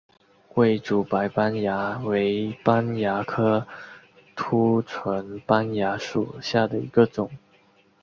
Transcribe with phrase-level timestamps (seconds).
[0.49, 3.67] 桂竹白斑蚜为斑蚜科
[4.35, 7.29] 凸唇斑蚜属下的一个种。